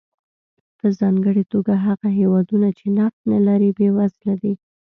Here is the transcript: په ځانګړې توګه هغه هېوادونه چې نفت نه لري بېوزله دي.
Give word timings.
په 0.79 0.87
ځانګړې 0.99 1.43
توګه 1.53 1.73
هغه 1.85 2.09
هېوادونه 2.19 2.67
چې 2.77 2.85
نفت 2.97 3.19
نه 3.31 3.39
لري 3.47 3.69
بېوزله 3.77 4.33
دي. 4.41 4.53